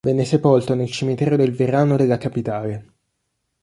[0.03, 2.93] Venne sepolto nel Cimitero del Verano della capitale..